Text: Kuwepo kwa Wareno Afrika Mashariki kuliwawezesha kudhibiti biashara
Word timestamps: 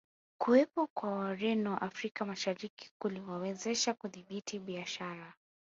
Kuwepo 0.41 0.87
kwa 0.97 1.09
Wareno 1.09 1.77
Afrika 1.77 2.25
Mashariki 2.25 2.91
kuliwawezesha 3.01 3.93
kudhibiti 3.93 4.59
biashara 4.59 5.33